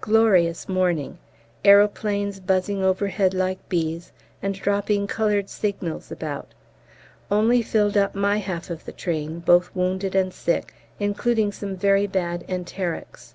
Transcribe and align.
Glorious 0.00 0.66
morning. 0.66 1.18
Aeroplanes 1.62 2.40
buzzing 2.40 2.82
overhead 2.82 3.34
like 3.34 3.68
bees, 3.68 4.12
and 4.40 4.54
dropping 4.54 5.06
coloured 5.06 5.50
signals 5.50 6.10
about. 6.10 6.54
Only 7.30 7.60
filled 7.60 7.94
up 7.98 8.14
my 8.14 8.38
half 8.38 8.70
of 8.70 8.86
the 8.86 8.92
train, 8.92 9.40
both 9.40 9.68
wounded 9.76 10.14
and 10.14 10.32
sick, 10.32 10.72
including 10.98 11.52
some 11.52 11.76
very 11.76 12.06
bad 12.06 12.46
enterics. 12.48 13.34